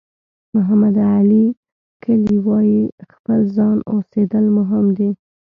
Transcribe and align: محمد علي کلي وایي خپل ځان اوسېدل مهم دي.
محمد 0.55 0.95
علي 1.15 1.45
کلي 2.03 2.37
وایي 2.47 2.81
خپل 3.13 3.39
ځان 3.55 3.77
اوسېدل 3.93 4.45
مهم 4.57 4.85
دي. 4.97 5.09